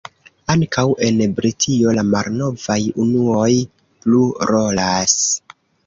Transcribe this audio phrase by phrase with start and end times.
[0.53, 3.53] Ankaŭ en Britio la malnovaj unuoj
[4.03, 5.21] plu rolas.